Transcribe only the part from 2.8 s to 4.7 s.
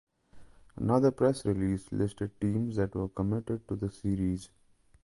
were committed to the series.